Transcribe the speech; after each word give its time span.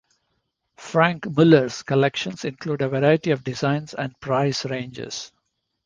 Franck 0.77 1.27
Muller's 1.29 1.83
collections 1.83 2.43
include 2.43 2.81
a 2.81 2.89
variety 2.89 3.29
of 3.29 3.43
designs 3.43 3.93
and 3.93 4.19
price 4.19 4.65
ranges. 4.65 5.31